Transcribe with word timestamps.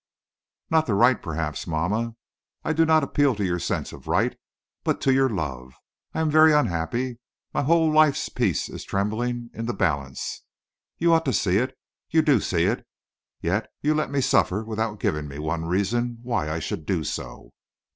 "Not 0.71 0.87
the 0.87 0.95
right, 0.95 1.21
perhaps, 1.21 1.67
mamma. 1.67 2.15
I 2.63 2.73
do 2.73 2.87
not 2.87 3.03
appeal 3.03 3.35
to 3.35 3.45
your 3.45 3.59
sense 3.59 3.93
of 3.93 4.07
right, 4.07 4.35
but 4.83 4.99
to 5.01 5.13
your 5.13 5.29
love. 5.29 5.75
I 6.15 6.21
am 6.21 6.31
very 6.31 6.53
unhappy. 6.53 7.19
My 7.53 7.61
whole 7.61 7.91
life's 7.91 8.27
peace 8.27 8.67
is 8.67 8.83
trembling 8.83 9.51
in 9.53 9.67
the 9.67 9.75
balance. 9.75 10.41
You 10.97 11.13
ought 11.13 11.25
to 11.25 11.33
see 11.33 11.57
it 11.57 11.77
you 12.09 12.23
do 12.23 12.39
see 12.39 12.63
it 12.63 12.83
yet 13.43 13.69
you 13.83 13.93
let 13.93 14.09
me 14.09 14.21
suffer 14.21 14.63
without 14.63 14.99
giving 14.99 15.27
me 15.27 15.37
one 15.37 15.65
reason 15.65 16.17
why 16.23 16.49
I 16.49 16.57
should 16.57 16.87
do 16.87 17.03
so." 17.03 17.51